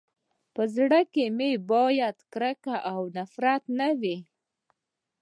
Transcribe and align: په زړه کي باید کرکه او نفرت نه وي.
په 0.53 0.63
زړه 0.75 0.99
کي 1.13 1.25
باید 1.71 2.17
کرکه 2.33 2.75
او 2.91 3.01
نفرت 3.17 3.63
نه 3.79 3.89
وي. 4.01 4.17